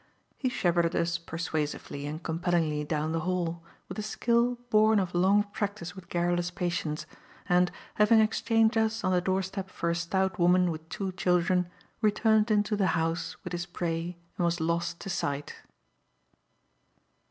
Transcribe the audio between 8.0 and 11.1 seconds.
exchanged us on the doorstep for a stout woman with